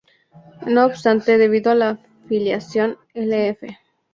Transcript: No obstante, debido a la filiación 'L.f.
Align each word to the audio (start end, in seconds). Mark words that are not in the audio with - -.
No 0.65 0.87
obstante, 0.87 1.37
debido 1.37 1.69
a 1.71 1.75
la 1.75 1.99
filiación 2.27 2.97
'L.f. 3.13 3.77